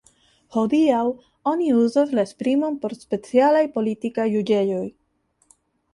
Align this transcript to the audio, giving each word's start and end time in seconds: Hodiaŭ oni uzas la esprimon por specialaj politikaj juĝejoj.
Hodiaŭ 0.53 1.01
oni 1.51 1.67
uzas 1.81 2.15
la 2.19 2.25
esprimon 2.29 2.79
por 2.87 2.95
specialaj 3.03 3.63
politikaj 3.79 4.29
juĝejoj. 4.37 4.85